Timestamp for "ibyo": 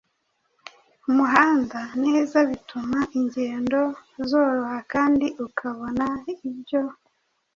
6.49-6.81